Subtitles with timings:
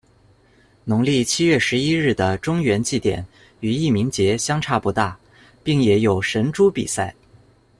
[0.83, 3.23] 农历七月十一日的中元祭典，
[3.59, 5.15] 与义民节相差不大，
[5.63, 7.13] 并也有神猪比赛。